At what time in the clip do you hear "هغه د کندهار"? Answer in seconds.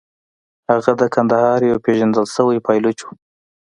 0.71-1.59